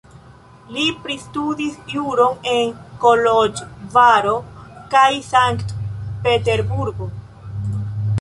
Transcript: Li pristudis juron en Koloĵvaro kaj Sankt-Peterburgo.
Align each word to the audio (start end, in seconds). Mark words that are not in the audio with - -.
Li 0.75 0.83
pristudis 1.01 1.75
juron 1.95 2.39
en 2.53 2.71
Koloĵvaro 3.03 4.33
kaj 4.95 5.07
Sankt-Peterburgo. 5.27 7.11